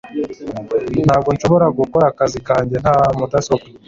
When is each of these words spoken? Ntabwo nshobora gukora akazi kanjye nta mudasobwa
Ntabwo 1.07 1.29
nshobora 1.35 1.67
gukora 1.79 2.05
akazi 2.11 2.39
kanjye 2.47 2.75
nta 2.83 2.95
mudasobwa 3.17 3.65